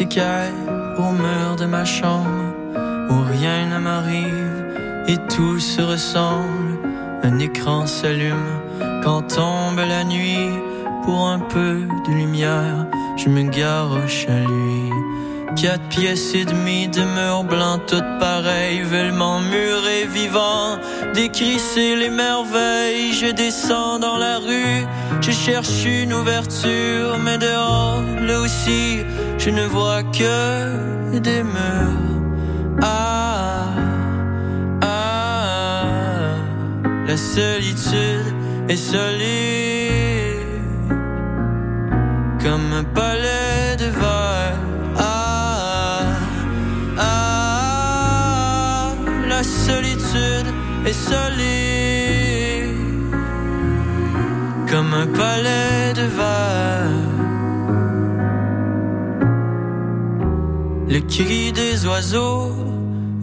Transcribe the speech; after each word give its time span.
au 0.00 1.12
mur 1.12 1.56
de 1.58 1.66
ma 1.66 1.84
chambre 1.84 2.54
où 3.10 3.14
rien 3.30 3.66
ne 3.66 3.78
m'arrive 3.78 4.64
et 5.06 5.18
tout 5.28 5.58
se 5.58 5.82
ressemble. 5.82 6.78
Un 7.22 7.38
écran 7.38 7.86
s'allume 7.86 8.60
quand 9.04 9.22
tombe 9.22 9.78
la 9.78 10.04
nuit. 10.04 10.48
Pour 11.04 11.26
un 11.26 11.40
peu 11.40 11.80
de 12.06 12.12
lumière, 12.12 12.86
je 13.16 13.28
me 13.28 13.42
garoche 13.42 14.26
à 14.28 14.38
lui. 14.38 14.81
Quatre 15.56 15.88
pièces 15.88 16.34
et 16.34 16.44
demie 16.44 16.88
de 16.88 17.02
murs 17.02 17.44
blancs, 17.44 17.82
toutes 17.86 18.18
pareilles, 18.18 18.82
vellement 18.82 19.40
murés 19.40 20.06
vivants. 20.06 20.78
Décrisser 21.14 21.96
les 21.96 22.10
merveilles, 22.10 23.12
je 23.12 23.30
descends 23.32 23.98
dans 23.98 24.16
la 24.16 24.38
rue, 24.38 24.86
je 25.20 25.30
cherche 25.30 25.84
une 25.84 26.12
ouverture, 26.12 27.18
mais 27.24 27.38
dehors, 27.38 28.02
là 28.26 28.40
aussi, 28.40 29.00
je 29.38 29.50
ne 29.50 29.64
vois 29.66 30.02
que 30.02 31.18
des 31.18 31.42
murs. 31.42 32.80
Ah, 32.82 33.66
ah, 34.82 35.84
la 37.06 37.16
solitude 37.16 38.34
est 38.68 38.76
solide 38.76 39.72
comme 42.42 42.72
un 42.72 42.84
palais 42.84 43.41
la 49.42 49.48
solitude 49.48 50.50
est 50.86 50.92
solide 50.92 52.68
comme 54.70 54.94
un 54.94 55.08
palais 55.08 55.92
de 56.00 56.06
verre. 56.18 57.08
Le 60.88 61.00
cri 61.00 61.52
des 61.52 61.86
oiseaux 61.86 62.52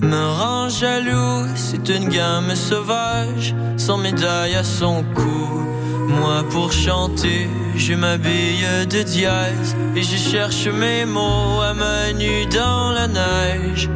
me 0.02 0.24
rend 0.40 0.68
jaloux. 0.68 1.46
C'est 1.56 1.88
une 1.88 2.10
gamme 2.10 2.54
sauvage, 2.54 3.56
sans 3.78 3.98
médaille 3.98 4.56
à 4.56 4.66
son 4.66 5.06
cou. 5.16 5.48
Moi 6.20 6.44
pour 6.50 6.74
chanter, 6.74 7.48
je 7.78 7.94
m'habille 7.94 8.68
de 8.90 9.04
dièse 9.04 9.76
et 9.96 10.04
je 10.04 10.18
cherche 10.18 10.68
mes 10.68 11.06
mots 11.06 11.62
à 11.62 11.74
main 11.74 12.12
nue 12.14 12.46
dans 12.48 12.92
la 12.92 13.08
neige. 13.08 13.90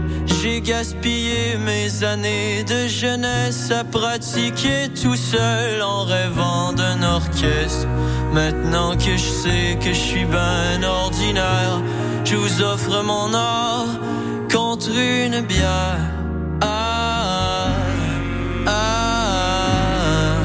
J'ai 0.43 0.59
gaspillé 0.59 1.55
mes 1.57 2.03
années 2.03 2.65
de 2.65 2.85
jeunesse 2.89 3.71
à 3.71 3.85
pratiquer 3.85 4.89
tout 4.89 5.15
seul 5.15 5.81
en 5.81 6.03
rêvant 6.03 6.73
d'un 6.73 7.01
orchestre. 7.01 7.87
Maintenant 8.33 8.97
que 8.97 9.15
je 9.15 9.29
sais 9.43 9.77
que 9.79 9.93
je 9.93 10.01
suis 10.09 10.25
ben 10.25 10.83
ordinaire, 10.83 11.79
je 12.25 12.35
vous 12.35 12.61
offre 12.61 13.03
mon 13.03 13.33
or 13.33 13.85
contre 14.51 14.89
une 14.89 15.39
bière. 15.45 16.11
Ah, 16.59 17.69
ah, 18.67 20.35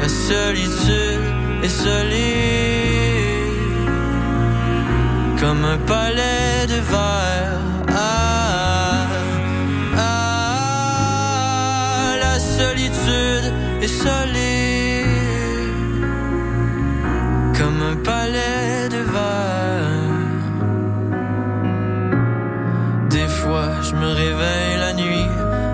la 0.00 0.08
solitude 0.08 1.20
est 1.62 1.68
solide 1.68 2.22
comme 5.38 5.62
un 5.62 5.76
palais 5.76 6.66
de 6.68 6.80
verre. 6.90 7.71
Réveille 24.22 24.76
la 24.78 24.92
nuit 24.92 25.28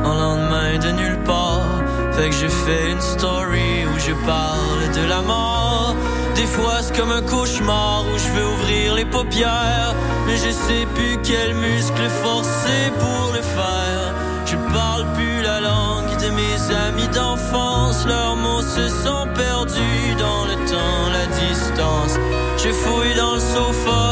en 0.04 0.14
lendemain 0.14 0.78
de 0.78 0.90
nulle 1.00 1.20
part. 1.24 1.74
Fait 2.12 2.28
que 2.30 2.34
je 2.34 2.48
fais 2.48 2.90
une 2.92 3.00
story 3.00 3.70
où 3.90 3.98
je 3.98 4.14
parle 4.26 4.82
de 4.98 5.04
la 5.08 5.20
mort. 5.22 5.94
Des 6.34 6.48
fois, 6.54 6.78
c'est 6.82 6.96
comme 6.98 7.12
un 7.20 7.22
cauchemar 7.22 8.04
où 8.08 8.16
je 8.24 8.28
veux 8.34 8.48
ouvrir 8.54 8.94
les 8.94 9.04
paupières. 9.04 9.94
Mais 10.26 10.36
je 10.44 10.50
sais 10.66 10.84
plus 10.94 11.14
quel 11.28 11.54
muscle 11.54 12.08
forcer 12.24 12.82
pour 13.02 13.24
le 13.36 13.42
faire. 13.56 14.06
Je 14.50 14.56
parle 14.72 15.04
plus 15.16 15.42
la 15.50 15.60
langue 15.60 16.14
de 16.24 16.30
mes 16.40 16.58
amis 16.86 17.10
d'enfance. 17.18 18.06
Leurs 18.06 18.36
mots 18.36 18.66
se 18.76 18.86
sont 19.04 19.26
perdus 19.42 20.08
dans 20.24 20.44
le 20.50 20.56
temps, 20.72 21.02
la 21.18 21.26
distance. 21.42 22.14
Je 22.62 22.70
fouille 22.82 23.14
dans 23.14 23.34
le 23.34 23.44
sofa, 23.54 24.06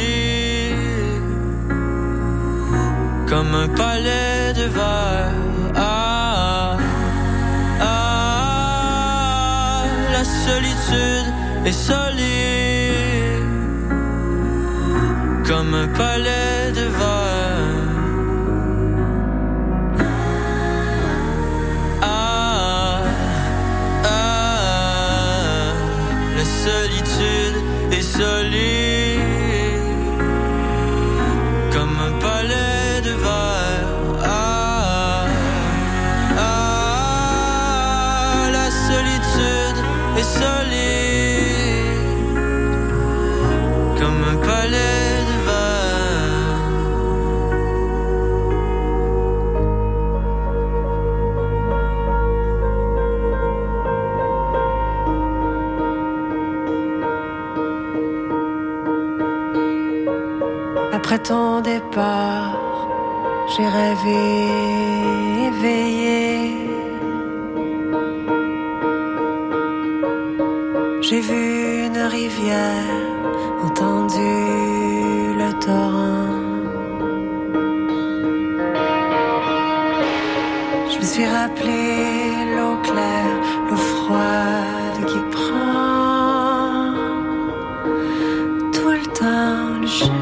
comme 3.28 3.54
un 3.54 3.68
palais 3.68 4.31
verre. 4.74 5.32
Ah, 5.74 6.76
ah, 7.80 9.02
la 10.12 10.24
solitude 10.24 11.28
est 11.64 11.78
solide 11.90 12.22
comme 15.48 15.74
un 15.74 15.88
palais 15.88 16.41
Départ, 61.62 62.58
j'ai 63.52 63.66
rêvé 63.66 64.22
éveillé. 65.48 66.56
J'ai 71.00 71.20
vu 71.20 71.86
une 71.86 72.02
rivière, 72.18 72.98
entendu 73.64 74.34
le 75.42 75.50
torrent. 75.64 76.38
Je 80.90 80.96
me 80.98 81.04
suis 81.12 81.24
rappelé 81.24 81.84
l'eau 82.54 82.76
claire, 82.82 83.38
l'eau 83.70 83.82
froide 83.92 85.00
qui 85.10 85.20
prend 85.36 86.92
tout 88.74 88.90
le 88.90 89.06
temps 89.18 90.21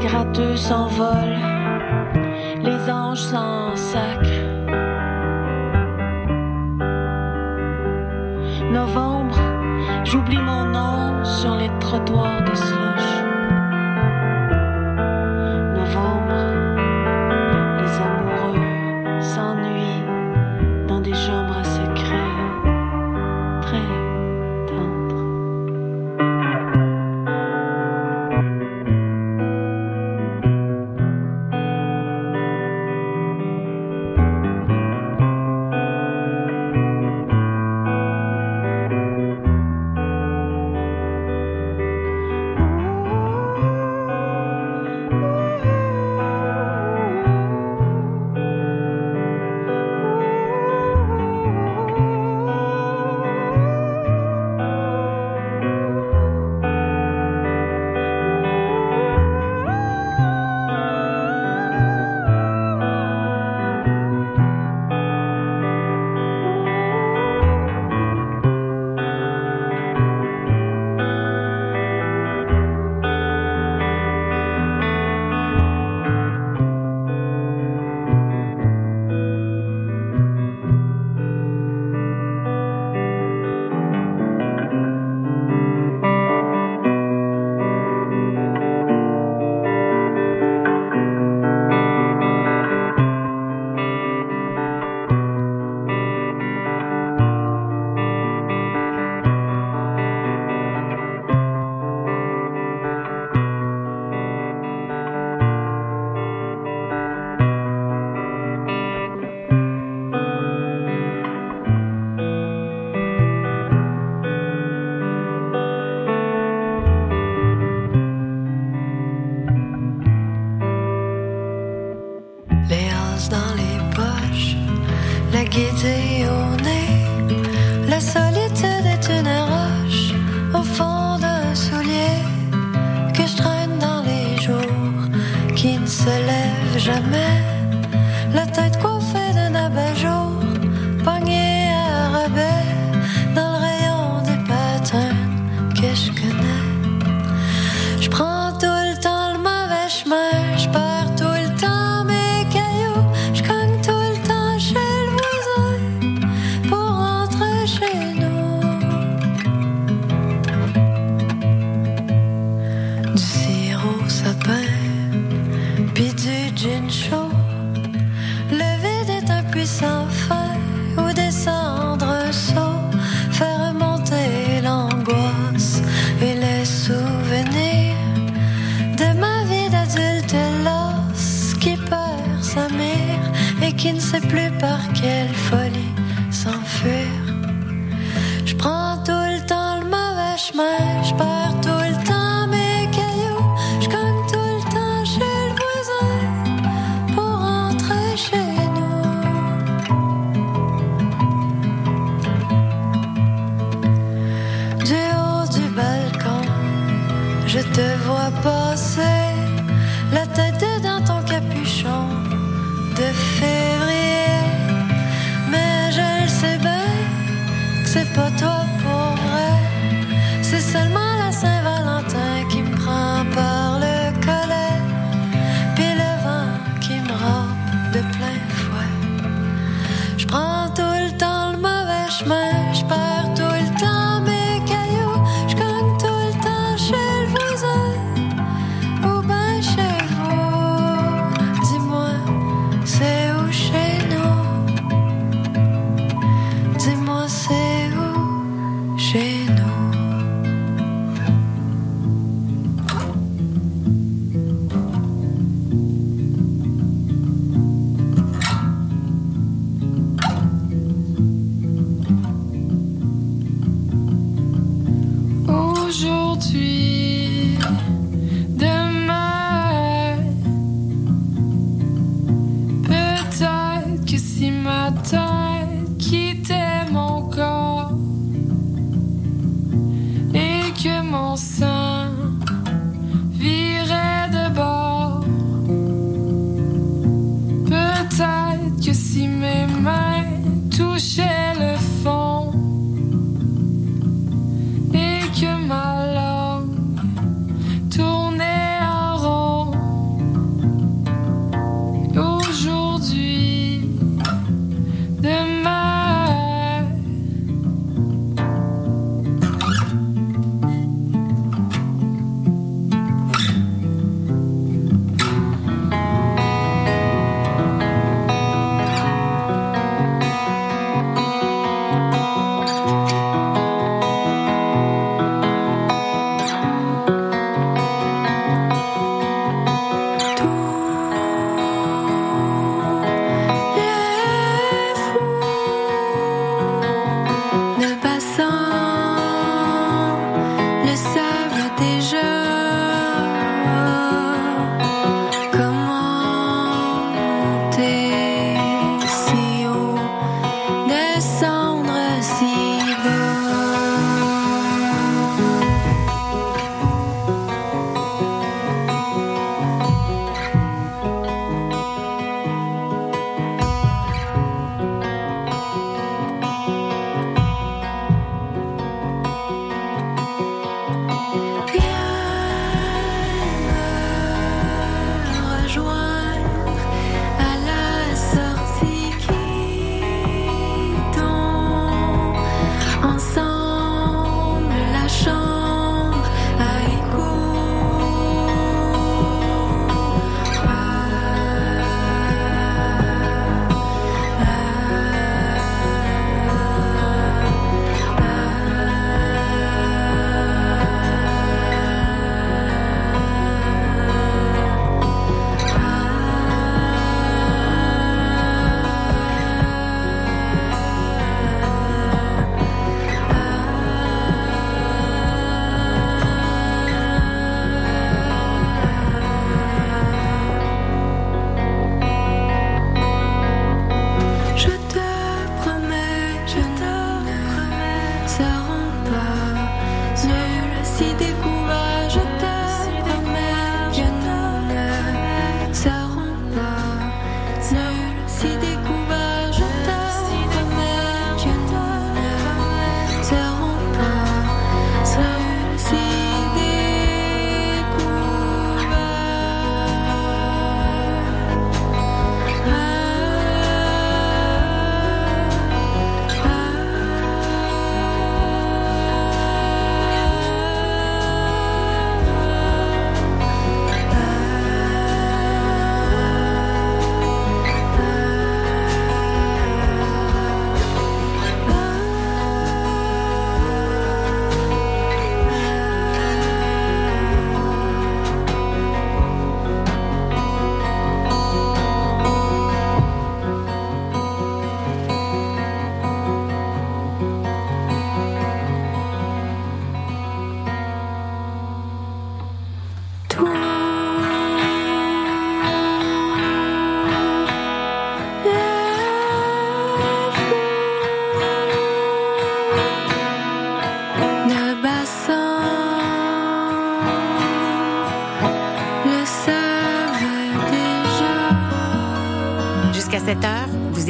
gratteux 0.00 0.56
s'envolent, 0.56 1.38
les 2.62 2.90
anges 2.90 3.20
s'en 3.20 3.76
sacrent. 3.76 4.48
Novembre, 8.72 9.38
j'oublie 10.04 10.38
mon 10.38 10.64
nom 10.64 11.24
sur 11.24 11.54
les 11.56 11.70
trottoirs 11.80 12.42
de 12.42 12.54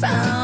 plus 0.00 0.37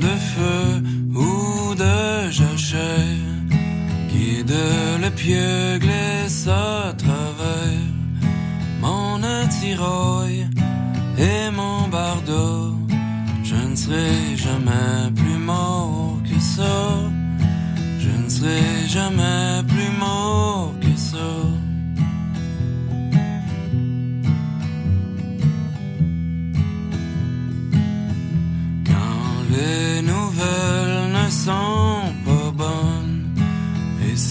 de 0.00 0.14
feu 0.32 0.82
ou 1.14 1.74
de 1.74 2.30
jachère, 2.30 3.34
guide 4.08 4.54
le 5.02 5.10
pied 5.10 5.78
glisse 5.78 6.46
à 6.48 6.92
travers 6.96 7.88
mon 8.80 9.22
attirail 9.22 10.48
et 11.18 11.50
mon 11.50 11.88
bardeau. 11.88 12.74
Je 13.42 13.56
ne 13.56 13.76
serai 13.76 14.36
jamais 14.36 15.10
plus 15.14 15.38
mort 15.38 16.16
que 16.28 16.38
ça. 16.40 16.78
Je 17.98 18.10
ne 18.22 18.28
serai 18.28 18.86
jamais 18.86 19.62
plus 19.68 19.79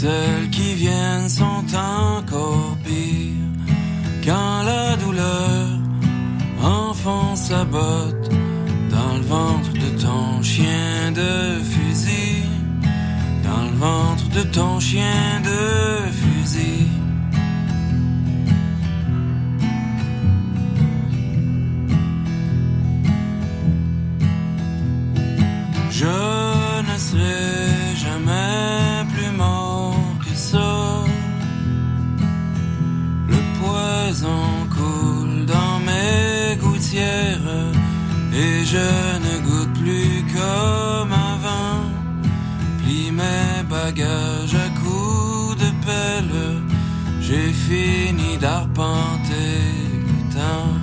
celles 0.02 0.50
qui 0.50 0.76
viennent 0.76 1.28
sont 1.28 1.66
encore 1.76 2.78
pires. 2.86 3.50
Quand 4.24 4.64
la 4.64 4.96
douleur 4.96 5.68
enfonce 6.64 7.42
sa 7.50 7.66
botte 7.66 8.30
dans 8.96 9.14
le 9.20 9.26
ventre 9.36 9.74
de 9.74 9.90
ton 10.06 10.42
chien 10.42 11.12
de 11.12 11.60
fusil, 11.74 12.44
dans 13.44 13.64
le 13.72 13.78
ventre 13.88 14.30
de 14.38 14.44
ton 14.44 14.80
chien 14.80 15.42
de 15.44 15.62
fusil. 16.22 16.89
Bagages 43.90 44.56
à 44.56 44.70
coups 44.80 45.58
de 45.64 45.70
pelle. 45.86 46.62
J'ai 47.22 47.52
fini 47.52 48.38
d'arpenter 48.38 49.54
le 50.08 50.20
temps. 50.36 50.74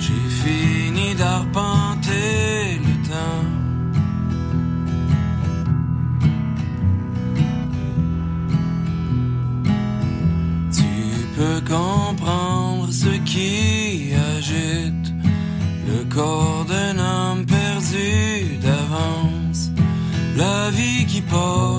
J'ai 0.00 0.28
fini 0.42 1.14
d'arpenter 1.14 2.80
le 2.86 2.94
temps. 3.10 3.46
Tu 10.78 10.92
peux 11.36 11.60
comprendre 11.74 12.92
ce 12.92 13.12
qui 13.30 14.12
agite 14.36 15.08
le 15.88 16.04
corps 16.14 16.64
d'un 16.68 16.98
homme 16.98 17.44
perdu 17.44 18.58
d'avance. 18.62 19.70
La 20.36 20.70
vie 20.70 21.06
qui 21.06 21.22
passe 21.22 21.75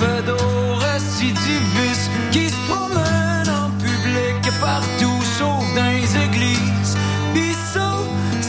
pédorécidivistes 0.00 2.10
qui 2.32 2.44
se 2.48 2.60
promènent 2.68 3.52
en 3.62 3.68
public 3.84 4.40
partout 4.60 5.20
sauf 5.38 5.64
dans 5.76 5.90
les 5.96 6.10
églises. 6.26 6.94
Pis 7.34 7.56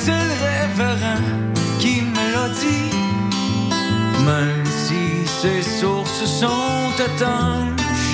c'est 0.04 0.24
le 0.30 0.36
révérend 0.48 1.24
qui 1.80 1.96
me 2.14 2.24
l'a 2.34 2.48
dit. 2.64 2.92
Même 4.26 4.66
si 4.86 5.04
ses 5.42 5.62
sources 5.80 6.26
sont 6.42 6.92
étanches, 7.08 8.12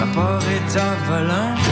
la 0.00 0.06
peur 0.14 0.42
est 0.56 0.70
avalanche. 0.76 1.69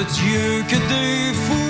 de 0.00 0.04
Dieu 0.04 0.64
que 0.68 0.76
des 0.88 1.34
fous. 1.34 1.69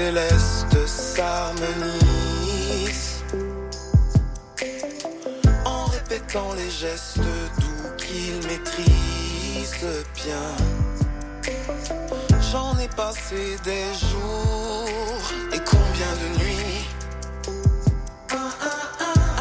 céleste 0.00 0.86
s'harmonise 0.86 1.62
en 5.66 5.84
répétant 5.96 6.52
les 6.54 6.70
gestes 6.70 7.18
doux 7.60 7.90
qu'il 7.98 8.36
maîtrise 8.48 9.84
bien. 10.22 10.48
J'en 12.50 12.78
ai 12.78 12.88
passé 12.88 13.58
des 13.70 13.88
jours 14.08 15.24
et 15.52 15.60
combien 15.72 16.12
de 16.22 16.28
nuits 16.40 16.88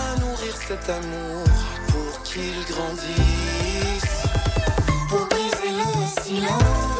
à 0.05 0.19
nourrir 0.19 0.55
cet 0.67 0.89
amour 0.89 1.47
pour 1.91 2.23
qu'il 2.23 2.57
grandisse, 2.71 4.23
pour 5.09 5.25
briser 5.27 5.71
le 5.79 5.89
silence. 6.21 6.98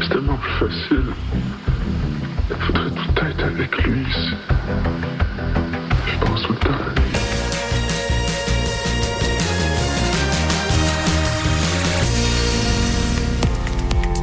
C'est 0.00 0.08
tellement 0.08 0.36
plus 0.36 0.68
facile. 0.68 1.04
Il 2.50 2.56
faudrait 2.56 2.90
tout 2.90 3.24
être 3.24 3.44
avec 3.44 3.82
lui. 3.84 4.04
Je 6.06 6.18
pense 6.24 6.42
tout 6.42 6.52
le 6.52 6.58
temps 6.58 6.70
à 6.70 7.00
lui. 7.00 7.06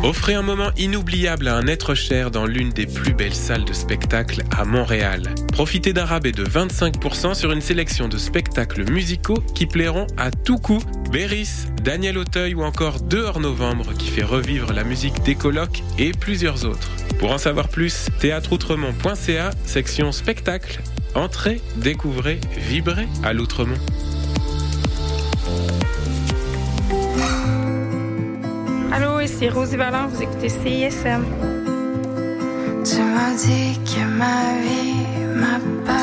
Offrez 0.04 0.34
un 0.34 0.42
moment 0.42 0.72
inoubliable 0.78 1.48
à 1.48 1.56
un 1.56 1.66
être 1.68 1.96
cher 1.96 2.30
dans 2.30 2.46
l'une 2.46 2.72
des 2.72 2.86
plus 2.86 3.14
belles 3.14 3.34
salles 3.34 3.64
de 3.64 3.72
spectacle 3.72 4.44
à 4.52 4.66
Montréal. 4.66 5.34
Profitez 5.54 5.94
d'un 5.94 6.04
rabais 6.04 6.34
de 6.34 6.44
25% 6.44 7.34
sur 7.34 7.54
une 7.54 7.62
sélection 7.62 8.10
de 8.10 8.18
spectacles 8.18 8.92
musicaux 8.92 9.42
qui 9.56 9.66
plairont 9.66 10.08
à 10.18 10.30
tout 10.30 10.58
coup. 10.58 10.84
Béris, 11.10 11.68
Daniel 11.84 12.18
Auteuil 12.18 12.56
ou 12.56 12.64
encore 12.64 13.02
Dehors 13.02 13.42
Novembre 13.42 13.94
qui 13.94 14.08
fait 14.08 14.24
revivre 14.24 14.72
la 14.72 14.86
musique 14.86 15.22
des 15.24 15.36
colocs 15.36 15.84
et 16.00 16.14
plusieurs 16.14 16.66
autres. 16.66 16.90
Pour 17.20 17.32
en 17.32 17.38
savoir 17.38 17.68
plus, 17.68 18.08
théâtreoutremont.ca, 18.20 19.50
section 19.66 20.14
spectacle. 20.14 20.80
Entrez, 21.14 21.60
découvrez, 21.76 22.40
vibrez 22.58 23.08
à 23.24 23.34
l'Outremont. 23.34 23.78
Allô, 28.94 29.20
ici 29.20 29.50
Rosie 29.50 29.76
vous 29.76 30.22
écoutez 30.22 30.50
CISM. 30.50 31.26
Tu 32.86 33.02
m'as 33.02 33.36
dit 33.36 33.78
que 33.84 34.06
ma 34.06 34.54
vie 34.62 35.36
m'appartenait. 35.36 36.03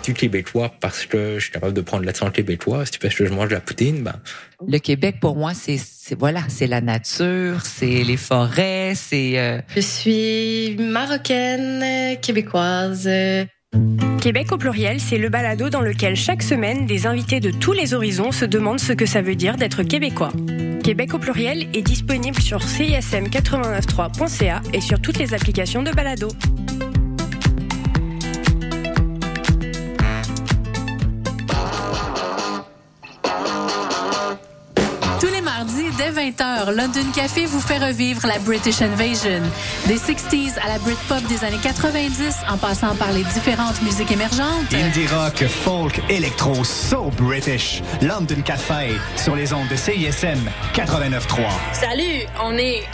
Québécois 0.00 0.72
parce 0.80 1.06
que 1.06 1.34
je 1.38 1.44
suis 1.44 1.52
capable 1.52 1.72
de 1.74 1.80
prendre 1.80 2.04
l'accent 2.04 2.28
québécois. 2.30 2.82
Tu 2.90 2.98
parce 2.98 3.14
que 3.14 3.24
je 3.26 3.32
mange 3.32 3.48
de 3.48 3.54
la 3.54 3.60
poutine, 3.60 4.02
ben, 4.02 4.14
Le 4.66 4.78
Québec, 4.78 5.16
pour 5.20 5.36
moi, 5.36 5.52
c'est 5.54 5.78
c'est- 5.78 6.18
voilà, 6.18 6.42
c'est 6.48 6.66
la 6.66 6.80
nature, 6.80 7.60
c'est 7.64 8.02
les 8.02 8.16
forêts, 8.16 8.94
c'est 8.96 9.38
euh, 9.38 9.60
Je 9.76 9.80
suis 9.80 10.76
marocaine, 10.78 12.16
québécoise. 12.20 13.08
Québec 14.20 14.50
au 14.52 14.58
pluriel, 14.58 14.98
c'est 15.00 15.16
le 15.18 15.28
balado 15.28 15.70
dans 15.70 15.80
lequel 15.80 16.16
chaque 16.16 16.42
semaine, 16.42 16.86
des 16.86 17.06
invités 17.06 17.38
de 17.40 17.50
tous 17.52 17.72
les 17.72 17.94
horizons 17.94 18.32
se 18.32 18.44
demandent 18.44 18.80
ce 18.80 18.92
que 18.92 19.06
ça 19.06 19.22
veut 19.22 19.36
dire 19.36 19.56
d'être 19.56 19.82
québécois. 19.84 20.32
Québec 20.82 21.14
au 21.14 21.18
pluriel 21.18 21.68
est 21.74 21.82
disponible 21.82 22.40
sur 22.42 22.58
cism893.ca 22.60 24.60
et 24.74 24.80
sur 24.80 25.00
toutes 25.00 25.18
les 25.18 25.32
applications 25.34 25.82
de 25.82 25.90
balado. 25.92 26.28
Mardis, 35.60 35.90
dès 35.98 36.10
20h, 36.10 36.74
London 36.74 37.04
Café 37.14 37.44
vous 37.44 37.60
fait 37.60 37.76
revivre 37.76 38.26
la 38.26 38.38
British 38.38 38.80
Invasion. 38.80 39.42
Des 39.86 39.98
60s 39.98 40.58
à 40.64 40.68
la 40.68 40.78
Britpop 40.78 41.22
des 41.28 41.44
années 41.44 41.60
90, 41.62 42.34
en 42.48 42.56
passant 42.56 42.94
par 42.94 43.12
les 43.12 43.24
différentes 43.24 43.82
musiques 43.82 44.10
émergentes. 44.10 44.72
Indie 44.72 45.06
rock, 45.08 45.44
folk, 45.46 46.00
électro, 46.08 46.64
so 46.64 47.10
British. 47.18 47.82
London 48.00 48.40
Café 48.42 48.98
sur 49.16 49.36
les 49.36 49.52
ondes 49.52 49.68
de 49.68 49.76
CISM 49.76 50.48
89.3. 50.72 51.20
Salut, 51.74 52.24
on 52.42 52.56
est. 52.56 52.84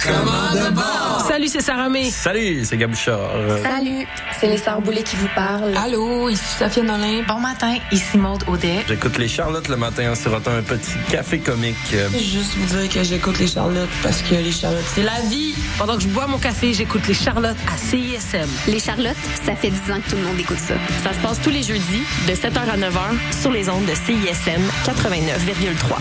Salut, 1.29 1.47
c'est 1.47 1.61
Sarah 1.61 1.89
May. 1.89 2.11
Salut, 2.11 2.65
c'est 2.65 2.77
Gabouchard. 2.77 3.31
Salut, 3.63 4.09
c'est 4.41 4.49
les 4.49 4.59
Sœurs 4.59 4.81
Boulay 4.81 5.05
qui 5.05 5.15
vous 5.15 5.29
parlent. 5.37 5.77
Allô, 5.77 6.29
ici 6.31 6.43
Safia 6.59 6.83
Nolin. 6.83 7.23
Bon 7.29 7.39
matin, 7.39 7.77
ici 7.93 8.19
Maude 8.19 8.43
Audet. 8.49 8.85
J'écoute 8.89 9.19
les 9.19 9.29
Charlottes 9.29 9.69
le 9.69 9.77
matin 9.77 10.11
en 10.11 10.17
sirotant 10.17 10.51
un 10.51 10.63
petit 10.63 10.97
café 11.09 11.39
comique. 11.39 11.95
Juste 12.13 12.56
dire 12.65 12.89
que 12.89 13.03
j'écoute 13.03 13.39
les 13.39 13.47
Charlottes 13.47 13.89
parce 14.03 14.23
que 14.23 14.35
les 14.35 14.53
Charlottes, 14.53 14.85
c'est 14.95 15.03
la 15.03 15.21
vie. 15.31 15.55
Pendant 15.79 15.97
que 15.97 16.03
je 16.03 16.09
bois 16.09 16.27
mon 16.27 16.39
café, 16.39 16.73
j'écoute 16.73 17.07
les 17.07 17.15
Charlottes 17.15 17.57
à 17.73 17.77
CISM. 17.77 18.49
Les 18.69 18.81
Charlottes, 18.81 19.17
ça 19.45 19.55
fait 19.55 19.71
10 19.71 19.93
ans 19.93 20.01
que 20.05 20.11
tout 20.11 20.17
le 20.17 20.23
monde 20.23 20.39
écoute 20.39 20.59
ça. 20.59 20.75
Ça 21.03 21.13
se 21.13 21.19
passe 21.21 21.41
tous 21.43 21.51
les 21.51 21.63
jeudis 21.63 22.03
de 22.27 22.33
7h 22.33 22.59
à 22.59 22.77
9h 22.77 23.41
sur 23.41 23.53
les 23.53 23.69
ondes 23.69 23.85
de 23.85 23.95
CISM 23.95 24.63
89,3. 24.85 25.97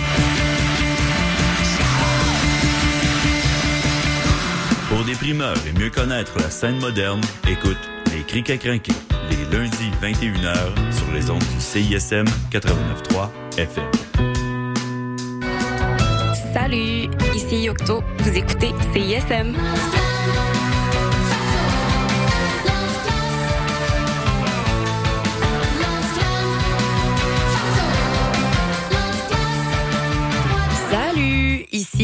Pour 4.89 5.03
des 5.03 5.14
primeurs 5.14 5.58
et 5.68 5.78
mieux 5.78 5.89
connaître 5.89 6.38
la 6.39 6.49
scène 6.49 6.80
moderne, 6.80 7.22
écoute 7.49 7.78
Les 8.14 8.24
Crics 8.24 8.49
à 8.49 8.58
crinquer, 8.58 8.93
les 9.30 9.58
lundis 9.58 9.91
21h 10.01 10.95
sur 10.95 11.12
les 11.14 11.30
ondes 11.30 11.43
du 11.43 11.60
CISM 11.60 12.26
89.3 12.51 13.30
FM. 13.58 14.05
Salut, 16.56 17.10
ici 17.36 17.64
Yocto. 17.64 18.01
Vous 18.20 18.38
écoutez 18.38 18.72
CISM. 18.93 19.58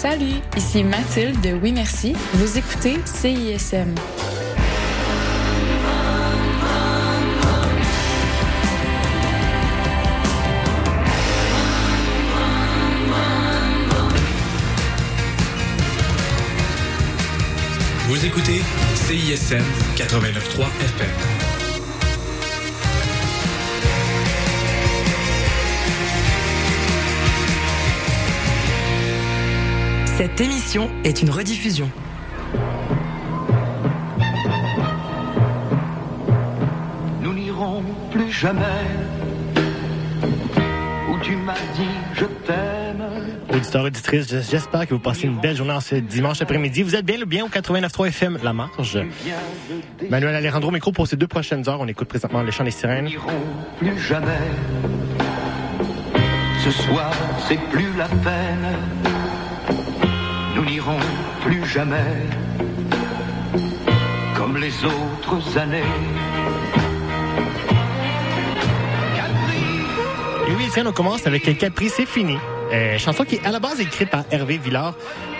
Salut, 0.00 0.36
ici 0.56 0.84
Mathilde 0.84 1.40
de 1.40 1.54
Oui 1.54 1.72
Merci. 1.72 2.14
Vous 2.34 2.56
écoutez 2.56 3.00
CISM. 3.04 3.96
Vous 18.06 18.24
écoutez 18.24 18.60
CISM 18.94 19.64
89.3 19.96 20.66
FM. 20.80 21.37
Cette 30.18 30.40
émission 30.40 30.90
est 31.04 31.22
une 31.22 31.30
rediffusion. 31.30 31.88
Nous 37.22 37.32
n'irons 37.32 37.84
plus 38.10 38.32
jamais 38.32 38.58
où 41.08 41.18
tu 41.22 41.36
m'as 41.36 41.52
dit 41.76 41.86
je 42.14 42.24
t'aime. 42.24 43.04
Auditeurs, 43.54 43.84
auditrices, 43.84 44.26
j'espère 44.50 44.88
que 44.88 44.94
vous 44.94 44.98
passez 44.98 45.28
une 45.28 45.38
belle 45.38 45.54
journée 45.54 45.74
en 45.74 45.80
ce 45.80 45.94
dimanche 45.94 46.42
après-midi. 46.42 46.82
Vous 46.82 46.96
êtes 46.96 47.06
bien 47.06 47.22
ou 47.22 47.26
bien 47.26 47.44
au 47.44 47.48
89.3 47.48 48.08
FM 48.08 48.38
La 48.42 48.52
Marge. 48.52 48.98
Manuel 50.10 50.34
Alejandro 50.34 50.72
micro 50.72 50.90
pour 50.90 51.06
ces 51.06 51.14
deux 51.14 51.28
prochaines 51.28 51.68
heures. 51.68 51.80
On 51.80 51.86
écoute 51.86 52.08
présentement 52.08 52.42
les 52.42 52.50
chants 52.50 52.64
des 52.64 52.72
sirènes. 52.72 53.08
Plus 53.78 53.96
jamais. 54.00 54.40
Ce 56.64 56.72
soir, 56.72 57.12
c'est 57.46 57.60
plus 57.70 57.96
la 57.96 58.08
peine. 58.08 58.97
Jamais 61.68 62.16
comme 64.34 64.56
les 64.56 64.72
autres 64.86 65.58
années. 65.58 65.82
Et 70.48 70.54
oui, 70.56 70.68
tiens, 70.72 70.86
on 70.86 70.92
commence 70.92 71.26
avec 71.26 71.58
Capri, 71.58 71.90
c'est 71.90 72.06
fini. 72.06 72.38
Euh, 72.72 72.96
chanson 72.96 73.24
qui 73.24 73.34
est 73.34 73.46
à 73.46 73.50
la 73.50 73.60
base 73.60 73.80
écrite 73.80 74.08
par 74.08 74.24
Hervé 74.30 74.56
Villard, 74.56 74.94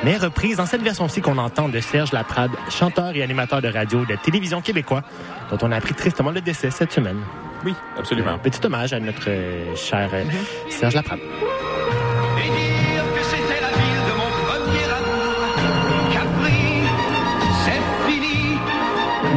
mais 0.04 0.18
reprise 0.18 0.58
dans 0.58 0.66
cette 0.66 0.82
version-ci 0.82 1.22
qu'on 1.22 1.38
entend 1.38 1.70
de 1.70 1.80
Serge 1.80 2.12
Laprade, 2.12 2.52
chanteur 2.68 3.16
et 3.16 3.22
animateur 3.22 3.62
de 3.62 3.68
radio 3.68 4.04
de 4.04 4.16
télévision 4.16 4.60
québécois, 4.60 5.02
dont 5.50 5.58
on 5.62 5.72
a 5.72 5.76
appris 5.76 5.94
tristement 5.94 6.30
le 6.30 6.42
décès 6.42 6.70
cette 6.70 6.92
semaine. 6.92 7.20
Oui, 7.64 7.74
absolument. 7.96 8.32
Un 8.32 8.38
petit 8.38 8.64
hommage 8.66 8.92
à 8.92 9.00
notre 9.00 9.28
euh, 9.30 9.74
cher 9.76 10.10
euh, 10.12 10.24
Serge 10.68 10.94
Laprade. 10.94 11.20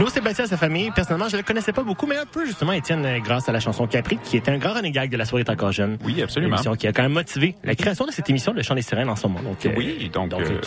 Nous, 0.01 0.09
Sébastien 0.09 0.47
sa 0.47 0.57
famille, 0.57 0.89
personnellement, 0.89 1.29
je 1.29 1.35
ne 1.35 1.41
le 1.43 1.45
connaissais 1.45 1.73
pas 1.73 1.83
beaucoup, 1.83 2.07
mais 2.07 2.17
un 2.17 2.25
peu 2.25 2.43
justement, 2.43 2.71
Étienne, 2.71 3.05
euh, 3.05 3.19
grâce 3.19 3.47
à 3.47 3.51
la 3.51 3.59
chanson 3.59 3.85
Capri, 3.85 4.17
qui 4.17 4.35
était 4.35 4.49
un 4.49 4.57
grand 4.57 4.81
gag 4.81 5.11
de 5.11 5.17
la 5.17 5.25
soirée 5.25 5.45
encore 5.47 5.71
jeune. 5.71 5.99
Oui, 6.03 6.23
absolument. 6.23 6.55
Émission 6.55 6.73
qui 6.73 6.87
a 6.87 6.91
quand 6.91 7.03
même 7.03 7.11
motivé 7.11 7.53
la 7.63 7.75
création 7.75 8.07
de 8.07 8.11
cette 8.11 8.27
émission, 8.27 8.51
Le 8.51 8.63
Chant 8.63 8.73
des 8.73 8.81
Sirènes, 8.81 9.09
en 9.09 9.15
ce 9.15 9.27
moment. 9.27 9.43
Donc, 9.43 9.63
euh, 9.63 9.73
Oui, 9.77 10.09
donc, 10.11 10.29
donc, 10.29 10.41
euh. 10.41 10.59